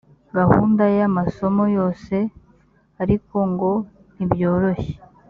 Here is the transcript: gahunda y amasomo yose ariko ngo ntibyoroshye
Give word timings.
gahunda 0.37 0.83
y 0.97 1.01
amasomo 1.09 1.63
yose 1.77 2.15
ariko 3.03 3.35
ngo 3.51 3.71
ntibyoroshye 4.15 4.95